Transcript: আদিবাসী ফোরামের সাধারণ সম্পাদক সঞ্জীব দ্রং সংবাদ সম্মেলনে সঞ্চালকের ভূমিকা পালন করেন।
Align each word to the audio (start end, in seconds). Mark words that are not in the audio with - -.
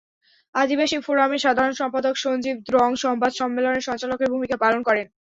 আদিবাসী 0.55 0.97
ফোরামের 1.05 1.43
সাধারণ 1.45 1.73
সম্পাদক 1.73 2.13
সঞ্জীব 2.17 2.55
দ্রং 2.67 2.89
সংবাদ 3.03 3.31
সম্মেলনে 3.39 3.81
সঞ্চালকের 3.81 4.31
ভূমিকা 4.33 4.55
পালন 4.63 4.81
করেন। 4.87 5.05